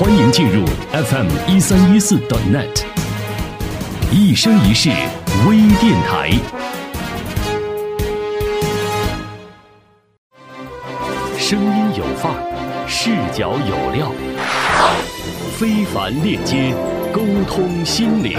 [0.00, 2.16] 欢迎进入 FM 一三一四
[2.50, 2.84] .net，
[4.10, 4.88] 一生一世
[5.46, 6.30] 微电台，
[11.38, 12.40] 声音有范儿，
[12.88, 14.10] 视角有料，
[15.58, 16.74] 非凡链接，
[17.12, 18.38] 沟通心灵。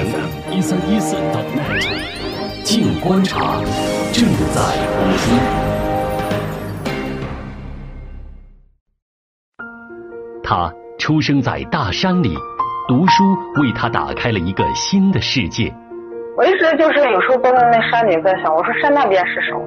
[0.49, 1.85] 一三一四 .net，
[2.63, 3.61] 静观察
[4.11, 4.63] 正在
[4.97, 5.29] 播出。
[10.43, 10.73] 他。
[11.01, 12.37] 出生在大山里，
[12.87, 15.73] 读书为他打开了一个新的世界。
[16.37, 19.59] 我一直就是有时候坐在那山里在想，我说山那边是什么？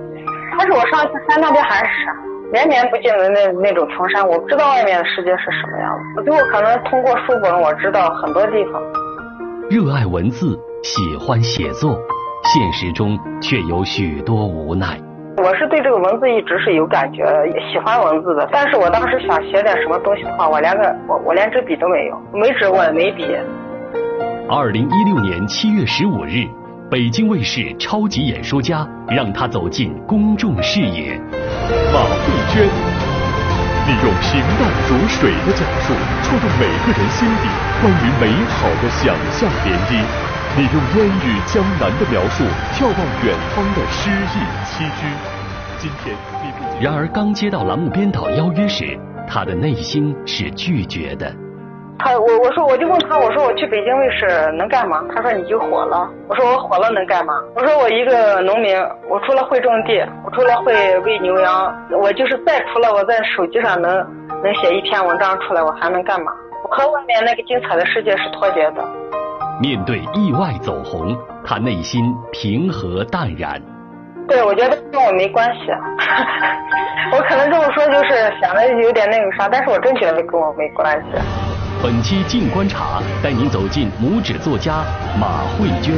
[0.56, 2.14] 但是我上次山那边还是山，
[2.52, 6.02] 连绵不尽的那那种穷山，我不知道外面的世界是什么样子。
[6.18, 8.80] 我最后可能通过书本，我知道很多地方。
[9.68, 11.98] 热爱文字，喜欢写作，
[12.44, 15.00] 现实中却有许多无奈。
[15.36, 17.24] 我是对这个文字一直是有感觉，
[17.70, 18.48] 喜欢文字的。
[18.52, 23.26] 但是我当时想写点什么东西的话，我连个我我连支笔都没有，没纸我也没笔。
[24.48, 26.46] 二零一六年七月十五日，
[26.88, 31.18] 北京卫视超级演说家让他走进公众视野。
[31.92, 35.92] 马慧娟，利用平淡如水的讲述，
[36.22, 37.48] 触动每个人心底
[37.82, 40.00] 关于美好的想象涟漪。
[40.56, 45.33] 你用烟雨江南的描述，眺望远方的诗意栖居。
[45.84, 46.16] 今天，
[46.80, 51.30] 然而刚接到栏目编导邀约时，他的内心是拒绝的。
[51.98, 55.04] 他我我说我就问他我说我去北京卫视能干嘛？
[55.14, 56.08] 他说你就火了。
[56.26, 57.34] 我说我火了能干嘛？
[57.54, 58.74] 我说我一个农民，
[59.10, 63.94] 我除了会种地，我除了会喂牛羊，我就是再除了我在手机上能
[64.42, 66.32] 能写一篇文章出来，我还能干嘛？
[66.64, 68.82] 我和外面那个精彩的世界是脱节的。
[69.60, 73.60] 面对意外走红，他内心平和淡然。
[74.26, 75.60] 对，我觉得跟我没关系。
[77.12, 81.18] 我可能这么说就是显得有点那个啥，但是我真觉得跟我没关系。
[81.82, 84.82] 本期静观察带您走进拇指作家
[85.20, 85.94] 马慧娟，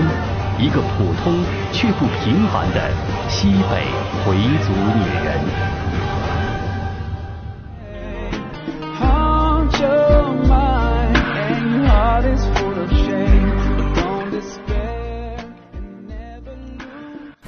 [0.58, 2.80] 一个普通却不平凡的
[3.28, 3.86] 西北
[4.24, 5.85] 回族女人。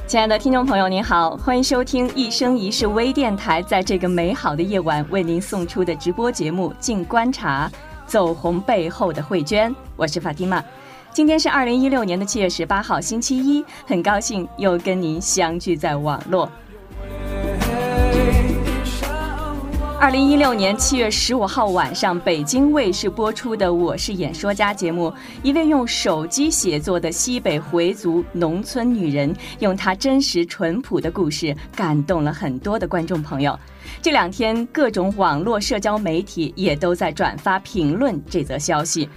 [0.09, 7.71] 亲爱的听众朋友，您好，欢迎收听一生一世微电台，在这个美好的夜晚为您送出的直播节目《静观察》，
[8.07, 10.65] 走红背后的慧娟，我是法蒂玛。
[11.13, 16.51] 今天是二零一六年的七月十八号，星期一，很高兴又跟您相聚在网络。
[20.01, 33.59] 二零一六年七月十五号晚上，北京卫视播出的《我是演说家》节目，一位用手机写作的西北回族农村女人，用她真实淳朴的故事，感动了很多的观众朋友。
[34.01, 39.09] 这两天，各种网络社交媒体也都在转发评论这则消息。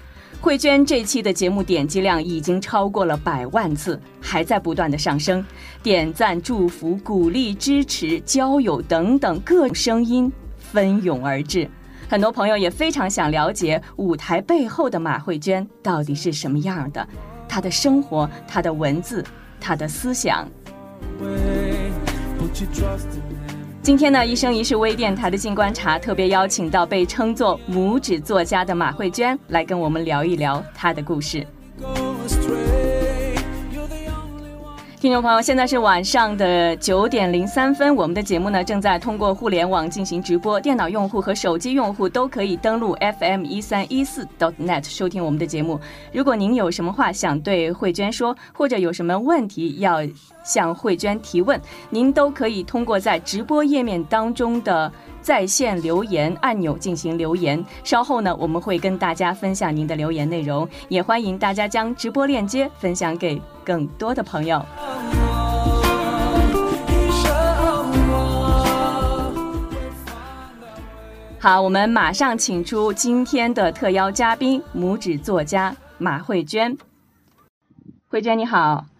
[0.42, 5.46] 慧娟这期的节目点击量已经超过了百万次，还在不断的上升。
[5.84, 10.32] 点赞、祝福、鼓励、支持、交友等等各种声音。
[10.72, 11.70] 蜂拥而至，
[12.10, 17.06] 很多朋友也非常想了解舞台背后的马慧娟到底是什么样的，
[17.48, 19.24] 她的生活、她的文字、
[19.60, 20.48] 她的思想。
[23.82, 31.46] 今天呢，一生一世微电台的静观察特别邀请到被称作拇指作家的马慧娟来跟我们聊一聊她的故事。
[35.02, 45.80] 听众朋友，现在是晚上的九点零三分，我们的节目呢正在通过互联网进行直播，电脑用户和手机用户都可以登录 FM 一三一四 .dotnet 收听我们的节目。
[46.14, 50.02] 如果您有什么话想对慧娟说，或者有什么问题要
[50.44, 51.60] 向慧娟提问，
[51.90, 54.94] 您都可以通过在直播页面当中的。
[55.22, 64.66] 在线留言按钮进行留言，稍后呢我们会跟大家分享您的留言内容，也欢迎大家将直播链接分享给更多的朋友。
[71.40, 76.78] 好，我们马上请出今天的特邀嘉宾——拇指作家马慧娟。
[78.10, 78.91] 慧娟你好。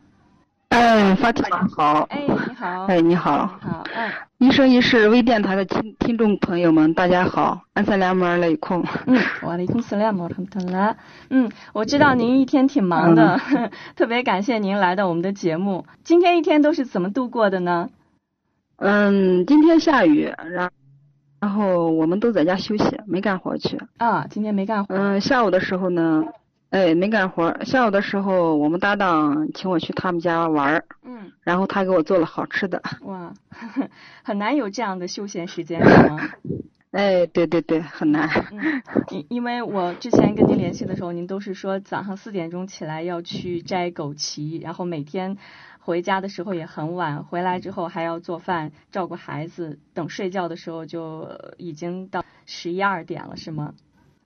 [0.72, 2.08] 哎，发提玛好。
[2.10, 2.86] 哎，你好。
[2.86, 3.46] 哎，你好。
[3.60, 4.10] 好，嗯。
[4.38, 8.82] 一生一世微电台的听听众朋友们，大家好，安塞拉姆尔雷空。
[9.06, 10.96] 嗯，瓦雷空斯拉姆他们了。
[11.30, 13.38] 嗯，我知道您一天挺忙的，
[13.98, 15.86] 特别感谢您来到我们的节目。
[16.06, 17.90] 今天一天都是怎么度过的呢？
[18.78, 20.72] 嗯，今天下雨，然
[21.42, 23.78] 然后我们都在家休息，没干活去。
[23.98, 24.96] 啊，今天没干活。
[24.96, 26.24] 嗯，下午的时候呢？
[26.72, 27.64] 哎，没干活。
[27.66, 30.86] 下午的时候，我们搭档请我去他们家玩儿。
[31.04, 31.32] 嗯。
[31.42, 32.82] 然后他给我做了好吃的。
[33.02, 33.34] 哇，
[34.24, 36.18] 很难有这样的休闲时间，是吗？
[36.92, 38.30] 哎，对对对，很难。
[38.52, 38.82] 嗯，
[39.12, 45.38] 因因为我之前跟您联系的时候，您都是说早上四点钟起来要去摘枸杞，然后每天
[45.80, 51.28] 回家的时候也很晚，回来之后还要做饭、照顾孩子，等睡觉的时候就
[51.58, 53.74] 已经到十一二点了，是吗？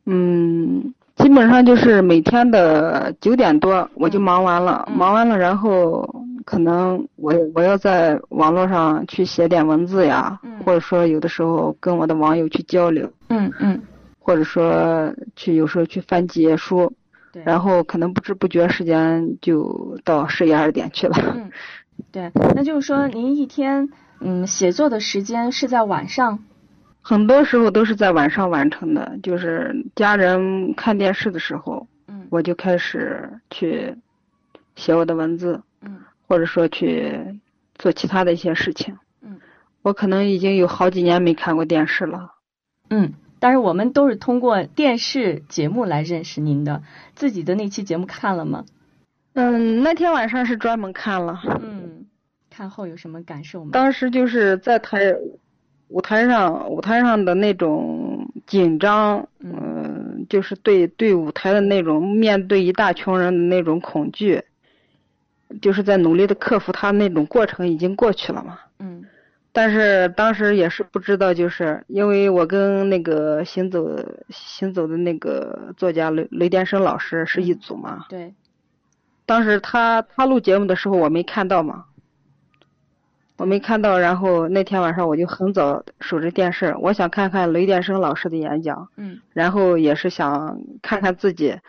[0.06, 6.08] 嗯，基本上就是每天的九点多我就忙完了，嗯忙完了，然后
[6.44, 13.82] 可能我我要在网络上去写点文字呀，嗯或者说有的时候跟我的网友去交流，嗯嗯，
[14.20, 16.94] 或者说去有时候去翻几页书，
[17.32, 17.42] 对。
[17.46, 21.16] 然后可能不知不觉时间就到十一二点去了。
[21.34, 21.50] 嗯，
[22.12, 23.90] 对，那就是说您一天
[24.20, 26.40] 嗯写作的时间是在晚上？
[27.08, 33.96] 很多时候都是在晚上完成的，就是家人看电视的时候，嗯我就开始去
[34.76, 37.40] 写我的文字，嗯或者说去
[37.76, 38.98] 做其他的一些事情。
[39.22, 39.40] 嗯
[39.84, 42.32] 我可能已经有好几年没看过电视了。
[42.90, 43.14] 嗯。
[43.38, 46.82] 但是我们都是通过电视节目来认识您的，
[47.14, 48.66] 自己的那期节目看了吗？
[49.34, 52.08] 嗯，那天晚上是专门看了，嗯，
[52.50, 53.70] 看后有什么感受吗？
[53.72, 55.14] 当时就是在台
[55.90, 64.44] 舞台上，舞台上的那种紧张，嗯、就是对对舞台的那种面对一大群人的那种恐惧，
[65.62, 68.60] 就是在努力的克服它那种过程已经过去了嘛。
[68.80, 69.06] 嗯
[69.58, 73.88] 但是当时也是不知道，就是因为我跟那个行走
[74.30, 78.06] 行走的那个作家雷雷电生老师是一组嘛。
[78.10, 78.34] 对，
[79.26, 81.86] 当时他他录节目的时候我没看到嘛，
[83.38, 89.20] 我没看到，然后那天晚上我就很早守着电视，我想看看雷电生老师的演讲，嗯。
[89.34, 91.60] 然后也是想看看自己，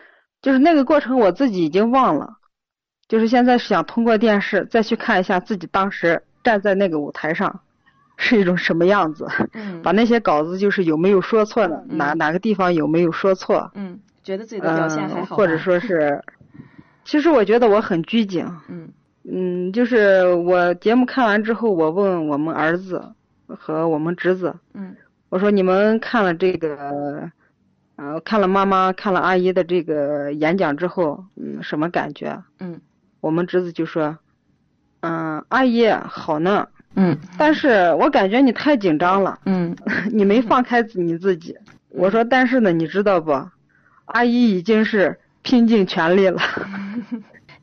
[0.41, 2.35] 就是那个过程我自己已经忘了，
[3.09, 7.61] 就是现在是想通过电视再去看一下自己当时站在那个舞台上
[8.17, 9.83] 是一种什么样子，嗯？
[9.83, 14.73] 把那些稿子就是有没有说错的，嗯哪哪个地方有没有说错，嗯，觉得自己的？
[14.77, 16.23] 表现还嗯，好吧、或者说是，
[17.05, 18.89] 其实我觉得我很拘谨，嗯
[19.31, 23.03] 嗯，就是我节目看完之后，我问我们儿子
[23.49, 24.95] 和我们侄子，嗯
[25.29, 27.29] 我说你们看了这个，
[27.97, 32.41] 呃，看了妈妈看了阿姨的这个演讲之后，嗯，什么感觉？
[32.61, 32.81] 嗯
[33.21, 34.17] 我们侄子就说，
[35.01, 39.75] 嗯，阿姨好呢，嗯但是我感觉你太紧张了，嗯
[40.13, 41.57] 你没放开你自己。
[41.89, 43.33] 我说，但是呢，你知道不？
[44.05, 46.41] 阿姨已经是拼尽全力了。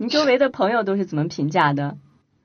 [0.03, 1.95] 您周围的朋友都是怎么评价的？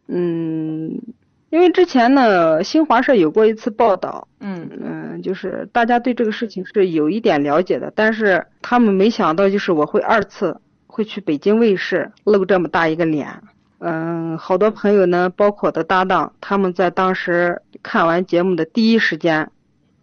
[0.06, 1.02] 嗯，
[1.50, 13.42] 因为之前呢，新华社有过一次报道，嗯嗯，就是大家对这个事情是有一点了解的，但是他们没想到，就是我会二次会去北京卫视露这么大一个脸。
[13.80, 19.50] 嗯，好多朋友呢，包括我的搭档，他们在当时看完节目的第一时间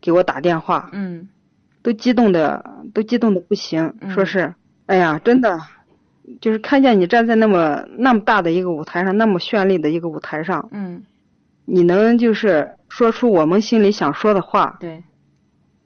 [0.01, 1.29] 给我打电话，嗯
[1.81, 4.53] 都激动的都激动的不行，嗯说是，
[4.87, 5.57] 哎呀，真的，
[6.41, 11.03] 就是看见你站在那么那么大的一个舞台上，那么绚丽的一个舞台上，嗯，
[11.65, 15.03] 你能就是说出我们心里想说的话，对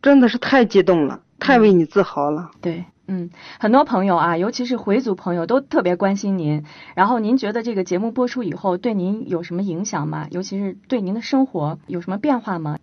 [0.02, 2.52] 真的是太激动了，太为你自豪了。
[2.62, 2.86] 对。
[3.12, 6.64] 嗯，很多朋友啊，尤其是回族朋友，都特别关心您。
[6.94, 10.28] 然后您觉得这个节目播出以后，对您有什么影响吗？
[10.30, 12.78] 尤其是对您的生活有什么变化吗？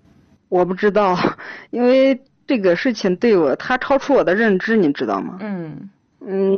[0.49, 1.17] 我不知道，
[1.71, 5.37] 因为这个事情对我，它超出我的认知，你知道吗？
[5.39, 5.91] 嗯
[6.21, 6.57] 嗯，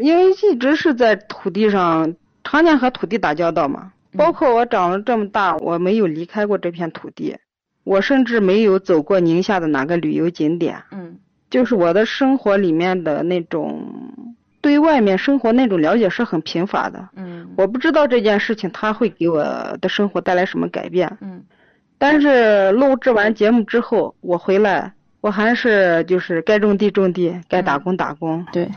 [0.00, 2.14] 因为一直是在土地上，
[2.44, 3.92] 常年和土地打交道嘛。
[4.12, 7.36] 嗯包括我长了这么大，我没有离开过这片土地，
[7.84, 10.82] 我甚至没有走过宁夏的哪个旅游景点。
[10.90, 11.18] 嗯
[11.50, 13.86] 就是我的生活里面的那种
[14.60, 17.08] 对外面生活那种了解是很贫乏的。
[17.16, 19.42] 嗯我不知道这件事情它会给我
[19.80, 21.16] 的生活带来什么改变。
[21.20, 21.42] 嗯
[21.98, 28.68] 但是录制完节目之后，我回来，我还是就是该种地种地，该打工打工，对，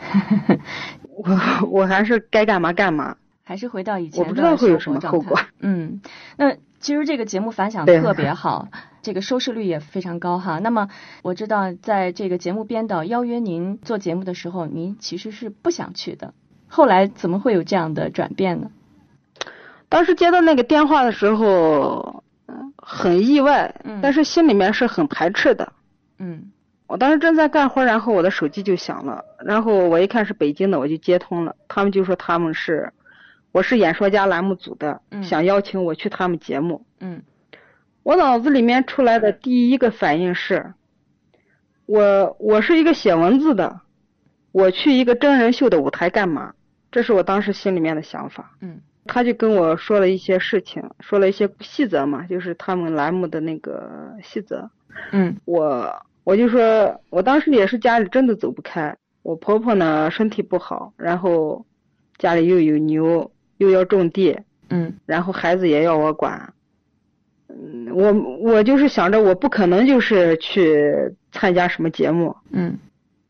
[1.15, 1.25] 我
[1.70, 3.18] 我还是该干嘛干嘛。
[3.44, 5.38] 还是回到以前我不知道的会有什么后果。
[5.60, 6.01] 嗯，
[6.38, 8.70] 那其实这个节目反响特别好，
[9.01, 10.60] 这个收视率也非常高哈。
[10.60, 10.88] 那么
[11.22, 16.34] 我知道，在这个节目编导邀约您做节目的时候，您其实是不想去的。
[16.68, 18.72] 后来怎么会有这样的转变呢？
[19.89, 25.74] 当时接到那个电话的时候，嗯很意外，嗯但是心里面是很排斥的。
[26.20, 26.50] 嗯
[26.91, 31.55] 我当时正在干活，然后我的手机就响了，然后我一看是北京的，我就接通了。
[31.69, 32.91] 他们就说他们是，
[33.53, 36.86] 我是演说家栏目组的，嗯想邀请我去他们节目。
[37.00, 37.24] 嗯
[38.03, 40.74] 我脑子里面出来的第一个反应是，
[41.86, 43.79] 我我是一个写文字的，
[44.51, 46.53] 我去一个真人秀的舞台干嘛？
[46.91, 48.51] 这是我当时心里面的想法。
[48.60, 54.69] 嗯他就跟我说了一些事情，说了一些细则嘛，就是他们栏目的那个细则。
[55.12, 61.65] 嗯我我就说，我当时也是家里真的走不开，我婆婆呢身体不好，然后
[62.17, 66.53] 家里又有牛，又要种地，嗯然后孩子也要我管，
[67.50, 70.89] 嗯，我我就是想着我不可能就是去
[71.33, 72.79] 参加什么节目，嗯。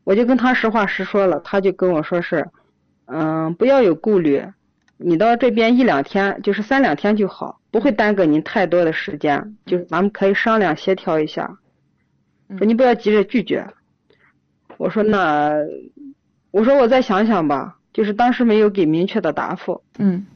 [0.04, 2.48] 我就跟他实话实说了，他就跟我说是，
[3.06, 4.44] 嗯，不要有顾虑，
[4.96, 11.58] 你到这边一两天，就是三两天就好，不会耽搁您太多的时间，就是咱们可以商量协调一下，嗯
[12.58, 13.66] 说你不要急着拒绝。
[14.78, 15.52] 我说那，
[16.50, 19.82] 我说我再想想吧，就是当时没有给明确的答复。
[19.98, 20.26] 嗯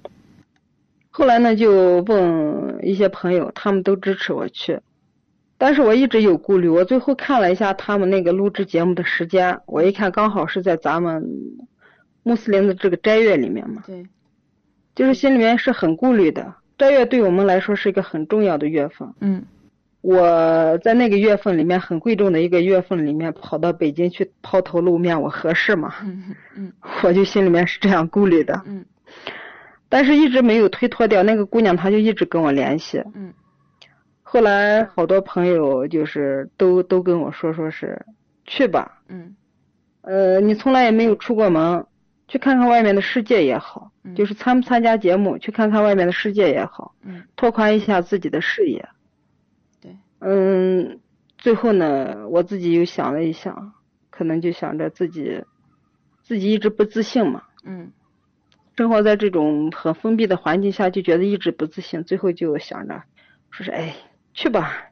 [1.11, 4.81] 后来呢，就问一些朋友，他们都支持我去，
[5.57, 6.69] 但是我一直有顾虑。
[6.69, 11.27] 我最后看了一下他们那个录制节目的时间，我一看刚好是在咱们
[12.23, 14.07] 穆斯林的这个斋月里面嘛，对，
[14.95, 16.55] 就是心里面是很顾虑的。
[16.77, 19.43] 斋月对我们来说是一个很重要的月份，嗯
[20.09, 25.95] 我在那个月份里面很贵重的一个月份里面跑到北京去抛头露面，我合适吗？
[26.05, 26.73] 嗯嗯
[27.03, 28.63] 我就心里面是这样顾虑的。
[28.67, 28.85] 嗯
[29.89, 31.25] 但是一直没有推脱掉。
[31.25, 33.33] 那个姑娘她就一直跟我联系，嗯
[34.23, 38.05] 后来好多朋友就是都都跟我说，说是
[38.45, 39.35] 去吧，嗯
[40.03, 41.85] 呃，你从来也没有出过门，
[42.29, 48.89] 去看看外面的世界也好，嗯就是参不参加节目，去看看外面的世界也好，嗯拓宽一下自己的视野。
[50.21, 51.01] 对，嗯，
[51.39, 53.73] 最后呢，我自己又想了一想，
[54.11, 55.45] 可能就想着自己
[56.23, 57.93] 自己一直不自信嘛，嗯。
[58.77, 63.03] 生活在这种很封闭的环境下，就觉得一直不自信，最后就想着，
[63.51, 63.97] 说是哎，
[64.35, 64.91] 去吧，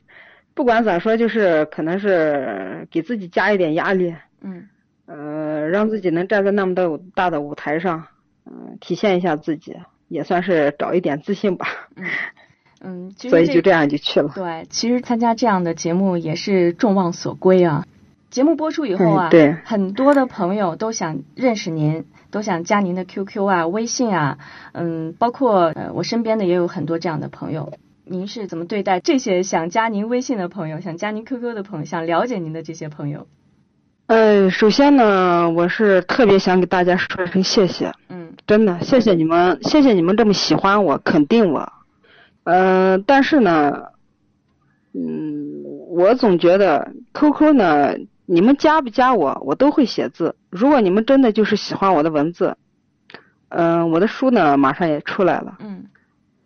[0.55, 4.69] 不管咋说，就是可能是给自己加一点压力，嗯。
[5.07, 8.07] 呃，让自己能站在那么大大的舞台上，
[8.47, 9.77] 嗯、体现一下自己，
[10.09, 11.67] 也算是找一点自信吧。
[11.95, 12.07] 嗯
[12.85, 14.31] 嗯，其实所以就这样就去了。
[14.35, 17.87] 对，其实参加这样的节目也是众望所归啊。
[18.31, 24.39] 节目播出以后啊，嗯对很多的朋友都想认识您，都想加您的 QQ 啊、微信啊，
[24.73, 27.73] 嗯，包括呃我身边的也有很多这样的朋友。
[28.05, 33.27] 您是怎么对待这些想加您微信的朋友、想加您 QQ 的朋友、想了解您的这些朋友？
[34.09, 41.73] 呃，首先呢，我是特别想给大家说一声谢谢，嗯真的谢谢你们，谢谢你们这么喜欢我，肯定我。
[42.45, 43.89] 呃，但是呢，
[44.93, 47.95] 嗯，我总觉得 QQ 呢，
[48.27, 50.37] 你们加不加我，我都会写字。
[50.51, 52.57] 如果你们真的就是喜欢我的文字，
[53.49, 55.87] 嗯、我的书呢马上也出来了，嗯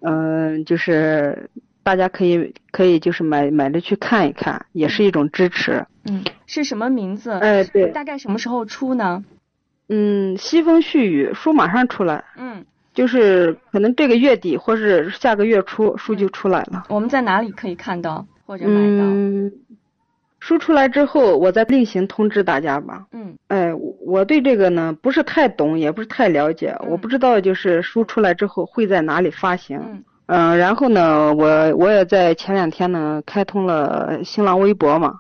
[0.01, 1.51] 嗯、就是
[1.83, 5.87] 大家可以可以就是买买着去看一看，也是一种支持。
[6.05, 7.33] 嗯，是什么名字？
[7.33, 9.25] 哎，对，大概什么时候出呢？
[9.89, 12.65] 嗯，西风絮雨书马上出来，嗯，
[12.99, 16.83] 就是可能这个月底或是下个月初书就出来了。
[16.89, 19.05] 我们在哪里可以看到或者买到？
[19.05, 19.53] 嗯，
[20.41, 23.07] 书出来之后，我再另行通知大家吧。
[23.13, 29.79] 嗯哎，我我对这个呢不是太懂，也不是太了解，嗯我不知道就是书出来之后会在哪里发行。
[29.79, 35.15] 嗯嗯、然后呢，我我也在前两天呢开通了新浪微博嘛，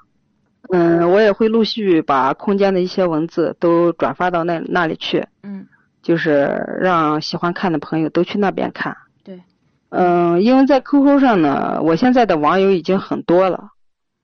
[0.73, 5.64] 嗯，我也会陆续把空间的一些文字都转发到那那里去，嗯
[6.08, 8.96] 就是让喜欢看的朋友都去那边看。
[9.22, 9.42] 对，
[9.90, 13.72] 嗯，因为在 QQ 上呢，我现在的网友已经很多了，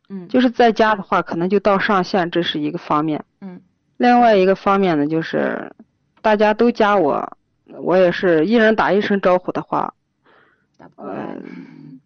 [0.08, 3.22] 嗯就是在家的话，可能就到上线，这是一个方面。
[3.42, 3.60] 嗯
[3.98, 5.72] 另外一个方面呢，就是
[6.22, 7.36] 大家都加我，
[7.82, 9.92] 我也是一人打一声招呼的话。
[10.96, 12.00] 嗯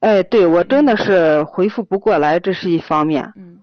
[0.00, 3.34] 哎，对我真的是回复不过来，这是一方面。
[3.36, 3.58] 嗯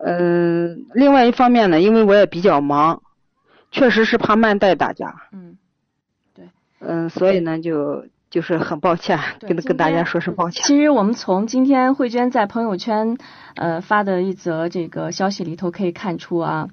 [0.00, 3.00] 嗯，另外一方面呢，因为我也比较忙，
[3.70, 5.14] 确实是怕慢待大家。
[5.32, 5.58] 嗯
[6.34, 6.48] 对
[6.80, 10.62] 嗯，所以呢，就就是很抱歉，跟跟大家说声抱歉。
[10.64, 13.16] 其实我们从今天慧娟在朋友圈
[13.56, 16.68] 呃发的一则这个消息里头可以看出啊，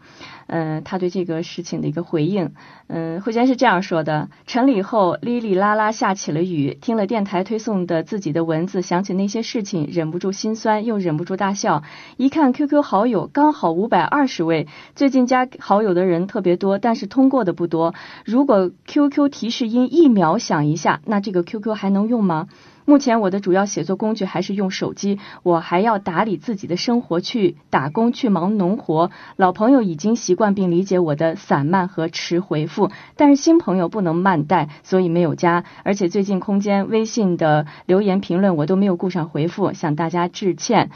[0.48, 2.54] 嗯、他对这个事情的一个回应。
[2.88, 11.84] 嗯、慧娟是这样说的：晨礼后哩哩啦啦下起了雨，听了电台推送的自己的文字，想起那些事情，忍不住心酸，又忍不住大笑。
[12.18, 17.96] 一看 QQ 好友刚好五百二十位，最近加好友的人特别多，但是通过的不多。
[18.24, 22.48] 如果 QQ 提示音一秒响一下，那这个 QQ 还能用吗？
[22.86, 29.10] 目前我的主要写作工具还是用手机，我还要打理自己的生活，去打工，去忙农活。
[29.36, 35.63] 老朋友已经习惯并理解我的散漫和迟回复，但是新朋友不能慢待，所以没有加。
[35.84, 40.92] 而且最近空间、微信的留言评论我都没有顾上回复，向大家致歉。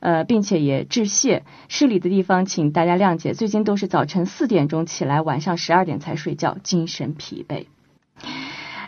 [0.00, 3.32] 呃，并且也致谢，失礼的地方请大家谅解。
[3.32, 7.64] 最近都是早晨四点钟起来，晚上十二点才睡觉，精神疲惫。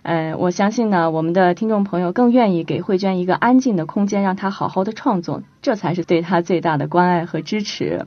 [0.06, 8.06] 呃，我相信呢，我们的听众朋友更愿意给慧娟一个安静的空间，让她好好的创作，这才是对她最大的关爱和支持。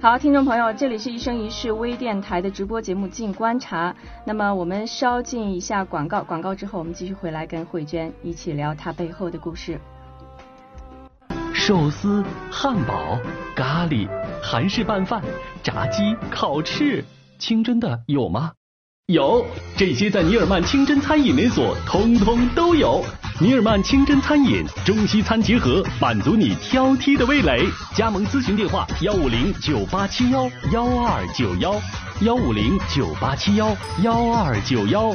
[0.00, 3.92] 好，听众朋友，这里是一生一世微电台的直播节目《静观察》。
[4.24, 9.78] 那么我们稍进一下广告，广告之后我们继续回来跟慧娟一起聊她背后的故事。
[11.54, 13.16] 寿司、汉堡、
[13.54, 14.08] 咖喱、
[14.42, 15.22] 韩式拌饭、
[15.62, 17.04] 炸鸡、烤翅，
[17.40, 18.52] 清真的有吗？
[19.06, 19.44] 有，
[19.76, 23.02] 这些在尼尔曼清真餐饮连锁通通都有。
[23.40, 27.66] 尼尔曼清真餐饮，中西餐结合，满足你挑剔的味蕾。
[27.96, 31.74] 加盟咨询电话：幺五零九八七幺幺二九幺，
[32.20, 35.12] 幺五零九八七幺幺二九幺。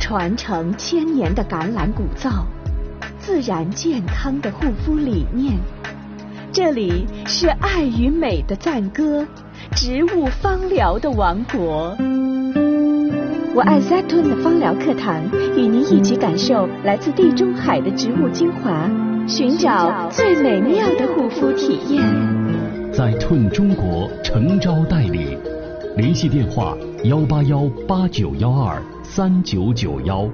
[0.00, 2.44] 传承千年的橄榄古皂，
[3.20, 5.56] 自然健康的护肤理念。
[6.52, 9.24] 这里是爱与美的赞歌，
[9.76, 11.96] 植物芳疗的王国。
[13.54, 15.22] 我爱 Zetun 的芳疗课堂，
[15.56, 18.90] 与您一起感受来自地中海的植物精华，
[19.28, 22.02] 寻找最美妙的护肤体验。
[22.92, 25.38] 在 Tun 中国诚招代理，
[25.96, 30.28] 联系电话幺八幺八九幺二三九九幺。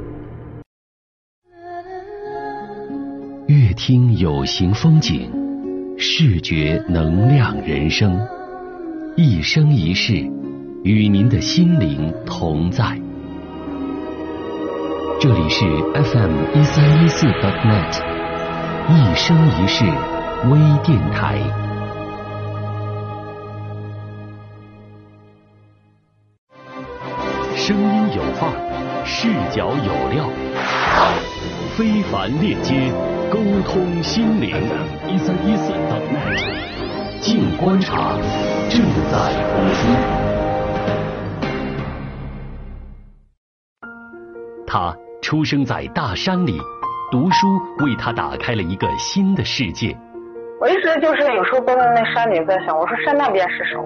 [3.49, 5.31] 乐听有形风景，
[5.99, 8.21] 视觉能量人生，
[9.17, 10.13] 一生一世，
[10.85, 13.01] 与您的心灵同在。
[15.19, 18.03] 这里是 FM 一三一四 .net，
[18.91, 19.85] 一生一世
[20.51, 21.39] 微电台。
[27.57, 28.53] 声音有范，
[29.07, 30.29] 视角有料，
[31.77, 32.91] 非凡链接，
[33.31, 34.57] 沟通心灵。
[35.07, 38.17] 一三一四 .net，静观察，
[38.71, 38.81] 正
[39.11, 39.81] 在播出。
[44.67, 46.59] 他出生在大山里，
[47.13, 47.47] 读书
[47.85, 49.95] 为他打开了一个新的世界。
[50.59, 53.85] 我一直就是有时候坐在那山里在想，我说山那边是什么？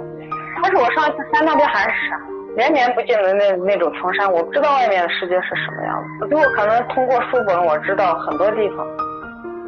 [0.62, 2.20] 但是我上去山那边还是山，
[2.56, 6.28] 连年不尽的那那种穷山，我不知道外面的世界是什么样子。
[6.28, 8.86] 最后可能通过书本，我知道很多地方。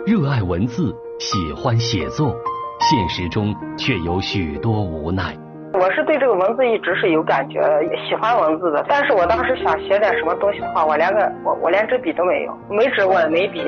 [0.05, 2.35] 热爱文字，喜欢写作，
[2.81, 5.37] 现实中却有许多无奈。
[5.75, 7.63] 我是对这个文字一直是有感觉，
[8.09, 8.85] 喜欢文字的。
[8.89, 13.65] 但是我当时想写点什么东西的话，我连个我我连支笔都没有，没纸我也没笔。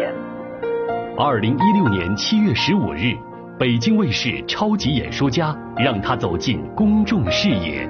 [1.17, 3.15] 二零一六年七月十五日，
[3.57, 7.87] 北京卫视超级演说家让他走进公众视野。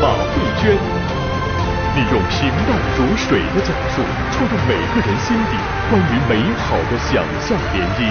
[0.00, 0.70] 马慧娟，
[1.96, 5.56] 你用平淡如水的讲述，触动每个人心底
[5.90, 8.06] 关于美好的想象涟漪；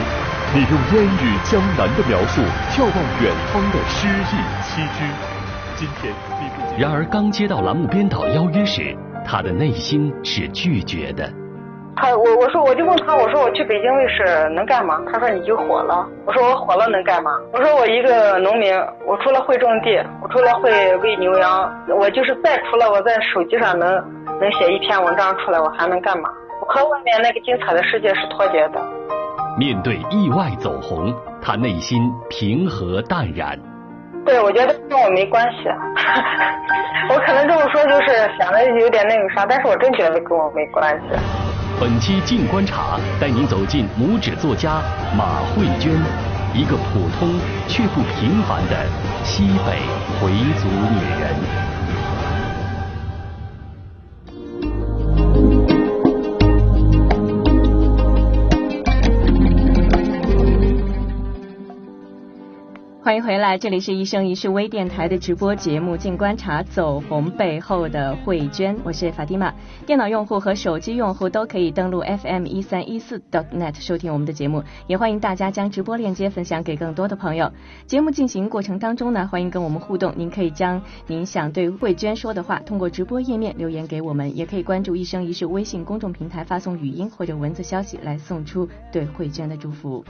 [0.54, 2.42] 你用烟雨江南的描述，
[2.72, 5.08] 眺望远方的诗意栖居。
[5.78, 6.14] 今天，
[6.78, 8.94] 然而刚接到栏目编导邀约时，
[9.24, 11.43] 他的内心是拒绝的。
[11.96, 15.00] 他我我说我就问他我说我去北京卫视能干嘛？
[15.12, 16.06] 他说你就火了。
[16.26, 17.32] 我说我火了能干嘛？
[17.54, 18.74] 我说我一个农民，
[19.06, 23.90] 我除了会种地，我除了会喂牛羊，我就是再除了我在手机上能
[24.42, 26.30] 能写一篇文章出来，我还能干嘛？
[26.60, 28.82] 我和外面那个精彩的世界是脱节的。
[29.58, 33.58] 面对意外走红，他内心平和淡然。
[34.26, 35.70] 对，我觉得跟我没关系。
[37.10, 38.08] 我可能这么说就是
[38.40, 41.53] 显得有点那个啥，但是我真觉得跟我没关系。
[41.80, 44.82] 本期静观察带您走进拇指作家
[45.18, 45.92] 马慧娟，
[46.54, 48.86] 一个普通却不平凡的
[49.24, 49.82] 西北
[50.20, 50.32] 回
[50.62, 51.73] 族女人。
[63.04, 69.54] 欢迎回来，这里是一生一世微电台的直播节目《静观察》，走红背后的慧娟，我是法蒂玛。
[69.86, 77.52] 电脑用户和手机用户都可以登录 FM 一三一四 .net 收听我们的节目，也欢迎大家将直播链接分享给更多的朋友。
[77.86, 90.06] 节目进行过程当中呢，欢迎跟我们互动，您可以将您想对慧娟说的话通过直播页面留言给我们，也可以关注一生一世微信公众平台发送语音或者文字消息来送出对慧娟的祝福。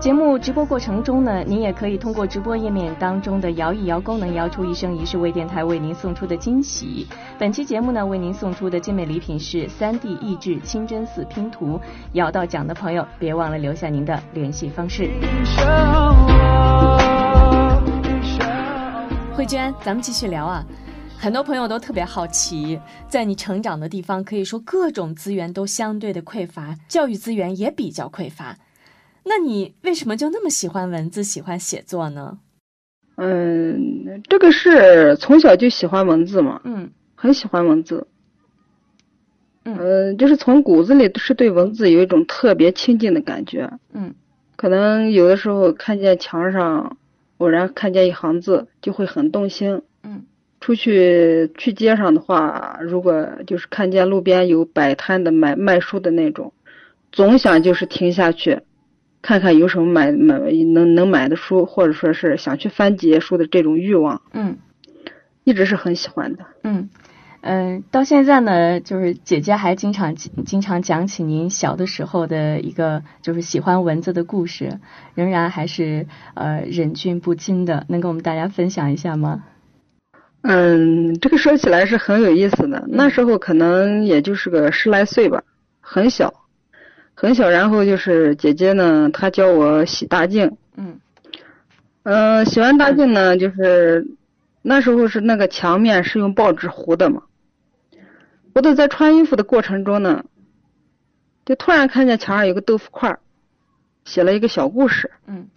[0.00, 7.04] 节目直播过程中呢，您也可以通过直播页面当中的摇一摇功能，摇出一生一世微电台为您送出的惊喜。
[7.36, 11.80] 本期节目呢，为您送出的精美礼品是三 D 益智清真寺拼图。
[12.12, 15.10] 摇到奖的朋友，别忘了留下您的联系方式。
[19.34, 20.64] 慧娟，咱们继续聊啊。
[21.18, 28.56] 很多朋友都特别好奇，在你成长的地方，可以说各种资源都相对的匮乏，教育资源也比较匮乏。
[29.28, 32.38] 那你为什么就那么喜欢文字，喜欢写作呢？
[33.16, 38.06] 嗯，这个是从小就喜欢文字嘛，嗯很喜欢文字。
[39.64, 43.70] 嗯呃，就是从骨子里是对文字有一种特别亲近的感觉。
[43.92, 44.14] 嗯
[44.56, 46.96] 可能有的时候看见墙上
[47.36, 49.82] 偶然看见一行字，就会很动心。
[50.02, 50.24] 嗯
[50.60, 56.52] 出去去街上的话，如果就是看见路边有摆摊的买卖书的那种，
[57.12, 58.60] 总想就是停下去，
[59.22, 60.38] 看看有什么买买
[60.72, 64.58] 能能买的书，或者说是想去翻几页书的这种欲望，嗯
[65.44, 66.44] 一直是很喜欢的。
[66.62, 66.90] 嗯
[67.40, 74.80] 嗯，到现在呢，就是姐姐还经常经常讲起您小的时候的一个就是喜欢文字的故事，
[75.14, 79.44] 仍然还是呃忍俊不禁的，能跟我们大家分享一下吗？
[80.42, 82.84] 嗯，这个说起来是很有意思的。
[82.88, 85.44] 那时候可能也就是个十来岁吧，
[85.80, 86.37] 很小，
[87.20, 87.50] 很小。
[87.50, 90.56] 然后就是姐姐呢，她教我洗大镜。
[90.76, 91.00] 嗯
[92.04, 94.06] 嗯、洗完大镜呢，就是
[94.62, 97.22] 那时候是那个墙面是用报纸糊的嘛。
[98.54, 100.24] 我都在穿衣服的过程中呢，
[101.44, 103.18] 就突然看见墙上有个豆腐块儿，
[104.04, 105.10] 写了一个小故事。
[105.26, 105.48] 嗯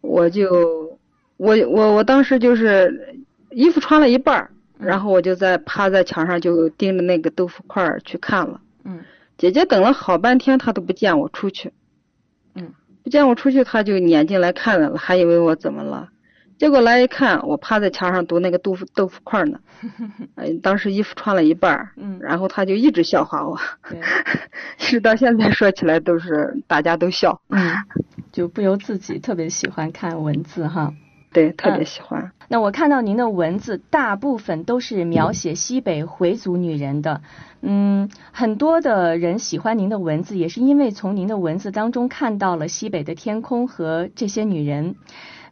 [0.00, 0.98] 我就
[1.36, 8.60] 我我我当时就是衣服穿了一半然后我就在趴在墙上就盯着那个豆腐块儿去看了。
[9.42, 11.72] 嗯姐姐等了好半天，她都不见我出去，
[12.54, 16.10] 嗯不见我出去，她就撵进来看了，还以为我怎么了。
[16.58, 19.58] 结果来一看，我趴在墙上读那个豆腐豆腐块儿呢。
[20.36, 23.58] 哎，当时衣服穿了一半儿，嗯然后她就一直笑话我，
[24.78, 27.42] 一直到现在说起来都是大家都笑。
[27.48, 27.74] 嗯，
[28.30, 30.94] 就不由自己特别喜欢看文字哈。
[31.32, 32.32] 对，特别嗯喜欢。
[32.48, 37.22] 那我看到您的文字大部分都是描写西北回族女人的，
[37.62, 44.96] 嗯，很多的人喜欢您的文字，也是因为从您的文字当中看到了西北的天空和这些女人。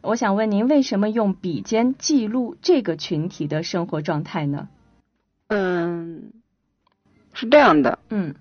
[0.03, 4.67] 我想问您，为什么用笔尖记录这个群体的生活状态呢？
[5.47, 6.31] 嗯，
[7.33, 7.99] 是这样的。
[8.09, 8.35] 嗯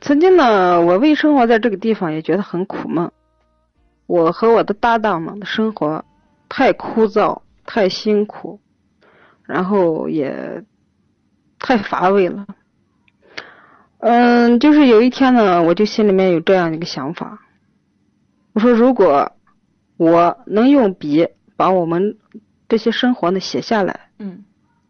[0.00, 3.10] 曾经呢，我为生活在这个地方也觉得很苦闷。
[4.06, 6.04] 我和我的搭档们的生活
[6.48, 8.60] 太枯燥、太辛苦，
[9.44, 10.64] 然后也
[11.58, 12.46] 太乏味了。
[13.98, 17.40] 嗯，就是有一天呢，我就心里面有这样一个想法，
[18.52, 19.32] 我说如果
[19.96, 22.16] 我能用笔把我们
[22.68, 24.44] 这些生活呢写下来，嗯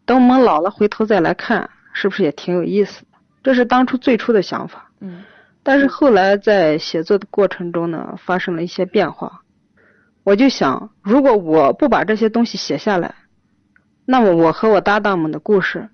[0.05, 3.17] 等我们老了回头再来看，是不是也挺有意思的？
[3.41, 4.91] 这是当初最初的想法。
[4.99, 5.23] 嗯
[5.61, 9.41] 但是后来在写作的过程中呢，发生了一些变化。
[10.29, 13.15] 我就想，如果我不把这些东西写下来，
[14.05, 15.89] 那么我和我搭档们的故事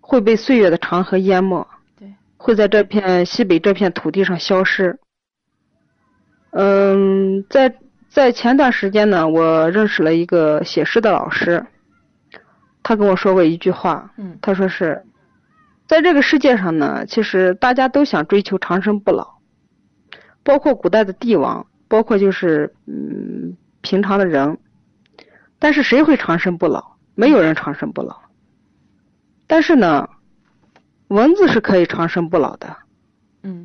[0.00, 1.66] 会被岁月的长河淹没，
[1.96, 5.00] 对，会在这片西北这片土地上消失。
[6.52, 7.76] 嗯，在
[8.08, 11.66] 在前段时间呢，我认识了一个写诗的老师，
[12.84, 15.04] 他跟我说过一句话，嗯他说是，
[15.88, 19.38] 在这个世界上呢，其实大家都想追求长生不老，
[20.44, 24.58] 包括古代的帝王，包括就是嗯平常的人，
[25.60, 26.96] 但是谁会长生不老？
[27.14, 28.20] 没有人长生不老。
[29.46, 30.08] 但是呢，
[31.06, 32.76] 文字是可以长生不老的。
[33.44, 33.64] 嗯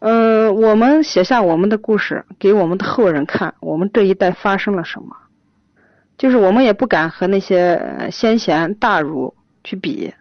[0.00, 5.16] 呃，我们写下我们的故事，给我们的后人看，我们这一代发生了什么。
[6.18, 10.12] 就是我们也不敢和那些呃先贤大儒去比，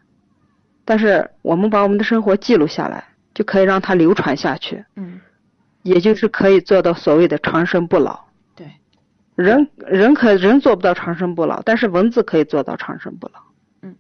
[0.86, 3.04] 但是我们把我们的生活记录下来，
[3.34, 5.20] 就可以让它流传下去，嗯，
[5.86, 8.20] 也就是可以做到所谓的长生不老。
[8.56, 8.68] 对，
[9.36, 13.40] 人人可人做不到长生不老，但是文字可以做到长生不老。
[13.84, 13.96] 嗯，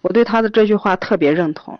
[0.00, 1.78] 我对他的这句话特别认同。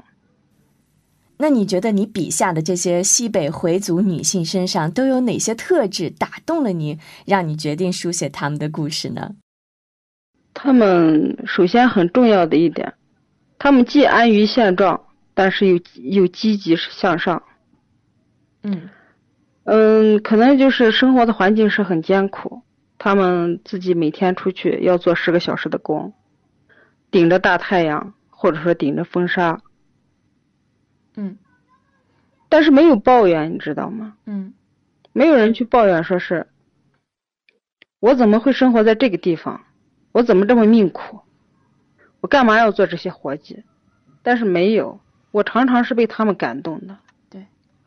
[1.38, 9.34] 那你觉得你笔下的这些西北回族女性身上都有哪些特质打动了你，让你决定书写她们的故事呢？
[10.52, 12.92] 他们首先很重要的一点，
[13.58, 15.00] 他们既安于现状，
[15.32, 17.42] 但是又又积极向上。
[18.62, 18.90] 嗯
[19.64, 22.62] 嗯，可能就是生活的环境是很艰苦，
[22.98, 26.12] 他们自己每天出去要做十个小时的工，
[27.10, 29.60] 顶着大太阳，或者说顶着风沙，
[31.14, 31.38] 嗯
[32.48, 34.16] 但是没有抱怨，你知道吗？
[34.26, 34.52] 嗯
[35.12, 36.48] 没有人去抱怨，说是
[38.00, 39.62] 我怎么会生活在这个地方，
[40.10, 41.20] 我怎么这么命苦，
[42.20, 43.62] 我干嘛要做这些活计？
[44.24, 46.98] 但是没有，我常常是被他们感动的。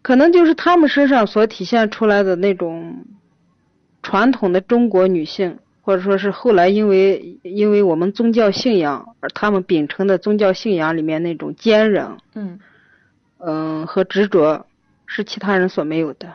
[0.06, 3.06] 对，可能就是他们身上所体现出来的那种
[4.04, 12.60] 传统的中国女性，或者说是后来因为因为我们宗教信仰而他们秉承的宗教信仰里面那种坚韧，嗯。
[13.38, 14.66] 嗯和执着，
[15.06, 16.34] 是其他人所没有的。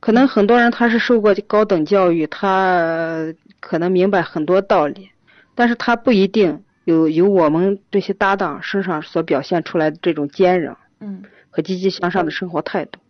[0.00, 5.10] 可能很多人他是受过高等教育，他可能明白很多道理，
[5.54, 11.22] 但是他不一定有有我们这些搭档身上所表现出来的这种坚韧，嗯，
[11.56, 13.00] 和积极向上的生活态度。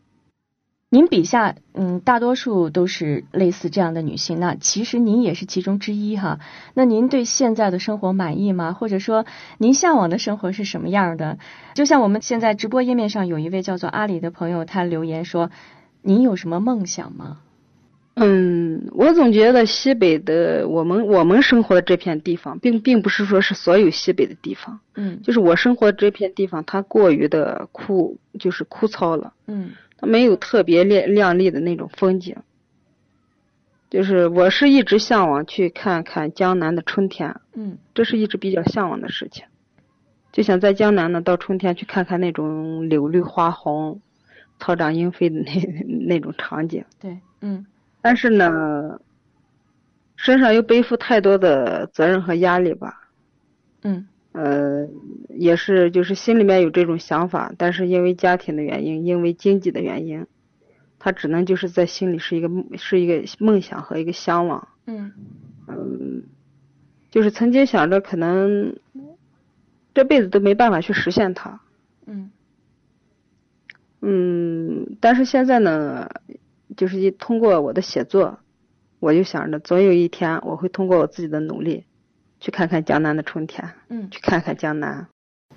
[0.89, 6.39] 您笔下，嗯，大多数都是类似这样的女性，那其实您也是其中之一哈。
[6.75, 8.73] 那您对现在的生活满意吗？
[8.73, 9.27] 或者说，
[9.59, 11.39] 您向往的生活是什么样的？
[11.75, 15.51] 就像我们现在直播页面上有一位叫做阿里的朋友，他留言说
[16.03, 17.39] ：“您有什么梦想吗？”
[18.17, 29.71] 嗯，我总觉得西北的我们我们生活的这片地方，并并不是说是所有西北的地方，嗯，就是我生活这片地方，它过于的枯，就是枯燥了，嗯。
[29.99, 32.37] 它没有特别亮亮丽的那种风景，
[33.89, 39.47] 就是我是一直向往去看看江南的春天，嗯，这是一直比较向往的事情，
[40.33, 44.03] 就想在江南呢，到春天去看看那种柳绿花红、
[44.59, 45.51] 草长莺飞的那
[46.07, 46.85] 那种场景。
[47.01, 47.65] 对，嗯，
[48.07, 49.01] 但是呢，
[50.15, 53.11] 身上又背负太多的责任和压力吧，
[53.83, 54.07] 嗯。
[54.31, 54.87] 呃，
[55.31, 60.25] 也是，就是心里面有这种想法，但是因为家庭的原因，因为经济的原因，
[61.01, 64.69] 他只能就是在心里是一个是一个梦想和一个向往。
[64.87, 65.11] 嗯
[65.67, 66.23] 嗯，
[67.11, 68.77] 就是曾经想着可能
[69.93, 71.59] 这辈子都没办法去实现它。
[72.07, 72.31] 嗯
[74.01, 76.09] 嗯，但是现在呢，
[76.77, 78.39] 就是一通过我的写作，
[79.01, 81.85] 我就想着总有一天我会通过我自己的努力。
[82.39, 85.09] 去看看江南的春天，嗯，去看看江南，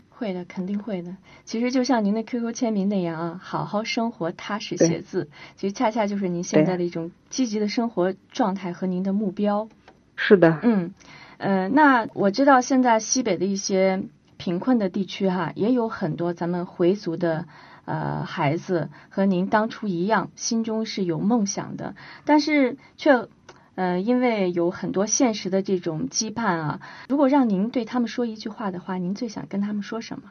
[0.08, 1.18] 会的，肯定会的。
[1.44, 9.68] 其实就像您的 QQ 签名那样啊，好好生活，踏实写字，其实恰恰就是您现在的一种积极的生活状态和您的目标。
[10.16, 10.94] 是的，嗯，
[11.38, 14.02] 呃，那我知道现在西北的一些
[14.38, 17.46] 贫困的地区哈，也有很多咱们回族的
[17.90, 23.28] 呃孩子和您当初一样，心中是有梦想的，但是却。
[23.76, 30.24] 呃，因为有很多现实的这种羁绊啊，如果让您对他们说一句话的话，您最想跟他们说什么？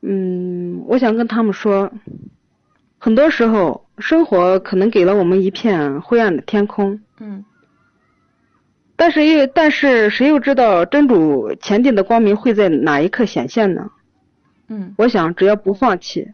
[0.00, 1.90] 嗯，我想跟他们说，
[2.98, 7.44] 很多时候生活可能给了我们一片灰暗的天空，嗯，
[8.94, 13.90] 但是又但是谁又知道真主前定的光明会在哪一刻显现呢？
[14.70, 16.32] 嗯，我想只要不放弃，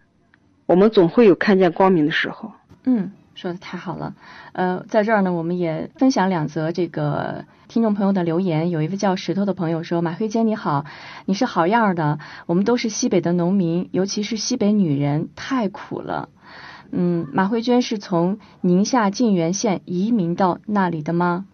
[0.66, 2.52] 我们总会有看见光明的时候。
[2.84, 3.10] 嗯。
[3.34, 4.14] 说的太好了，
[4.52, 8.70] 呃，在这儿呢，我们也分享两则这个听众朋友的留言。
[8.70, 10.86] 有一位叫石头的朋友说：“马慧坚你好，
[11.26, 12.18] 你是好样的。
[12.46, 16.30] 我们都是西北的农民，尤其是西北女人，太苦了。
[16.90, 21.44] 嗯，马慧娟是从宁夏泾源县移民到那里的吗？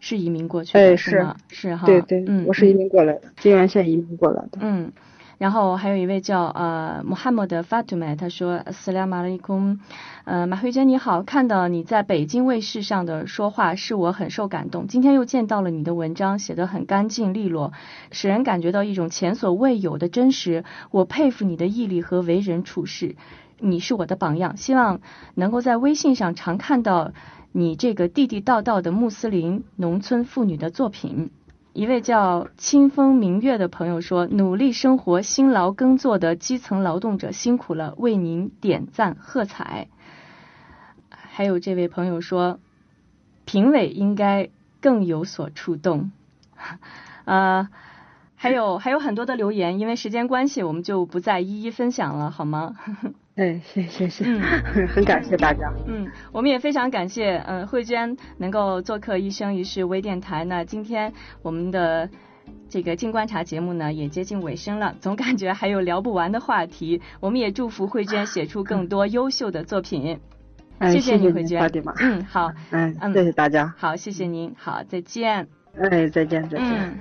[0.00, 1.36] 是移民过去的，是吗？
[1.50, 4.58] 是哈，对对，嗯，我是移民过来的，泾源县移民过来的。
[4.60, 4.90] 嗯。”
[5.38, 9.78] 然后还有一位叫呃穆罕默德法图麦，他说：“斯拉马利空，
[10.24, 14.88] 呃马慧娟你好，看到你在北京卫视上的说话，使我很受感动。
[14.88, 17.72] 今天又见到了你的文章，写得很干净利落，
[18.10, 20.64] 使人感觉到一种前所未有的真实。
[20.90, 23.14] 我佩服你的毅力和为人处事，
[23.60, 24.56] 你是我的榜样。
[24.56, 25.00] 希望
[25.36, 27.12] 能够在微信上常看到
[27.52, 31.30] 你这个地地道道的穆斯林农村妇女的作品。”
[31.78, 39.86] 一位叫清风明月的朋友说：“努力生活、辛劳耕作的基层劳动者辛苦了，为您点赞喝彩。”
[41.08, 42.58] 还有这位朋友说
[43.46, 46.10] ：“评委应该更有所触动。”
[47.24, 47.70] 啊，
[48.34, 52.74] 还有还有很多的留言，因为时间关系，我们就不再一一分享了，好吗？
[53.38, 54.40] 哎，谢谢谢，嗯，
[54.88, 55.72] 很感谢大家。
[55.86, 60.44] 嗯，我们也非常感谢，嗯，慧娟能够做客一生一世微电台。
[60.44, 62.10] 那今天我们的
[62.68, 67.00] 这个静观察节目呢，也接近尾声了，总感觉还有聊不完的话题。
[67.20, 70.18] 我们也祝福慧娟写出更多优秀的作品。
[70.80, 71.70] 谢谢你，慧娟。
[72.00, 72.50] 嗯，好。
[72.72, 73.72] 嗯，谢谢大家。
[73.78, 74.52] 好，谢谢您。
[74.58, 75.46] 好，再见。
[75.80, 76.98] 哎，再见，再见。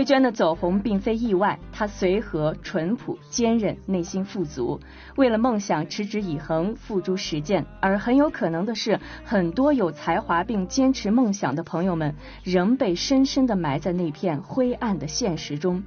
[0.00, 4.80] 慧娟的走红并非意外，她随和、淳朴、坚韧，内心富足，
[5.16, 7.66] 为了梦想持之以恒，付诸实践。
[7.82, 15.82] 而很有可能的是，很多有才华并坚持梦想的朋友们，仍被深深的埋在那片灰暗的现实中。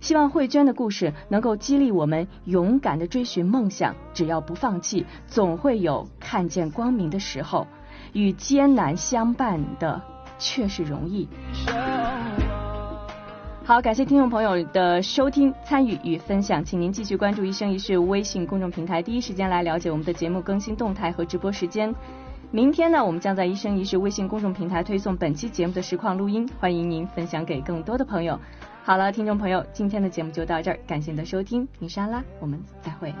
[0.00, 7.66] 希望慧娟的故事能够激励我们勇敢的追寻梦想，只要不放弃，总会有看见光明的时候。
[8.14, 10.00] 与艰难相伴的，
[10.38, 11.28] 却是容易。
[13.70, 21.94] 好，感谢听众朋友的收听、参与与分享，请您继续关注“一生一世”微信公众平台，第一时间来了解我们的节目更新动态和直播时间。
[22.50, 28.36] 明天呢，我们将在“一生一世”微信公众平台推送本期节目的实况录音，欢迎您分享给更多的朋友。
[28.82, 33.14] 好了，听众朋友，今天的节目就到这儿，感谢您的收听，米莎拉，我们再会。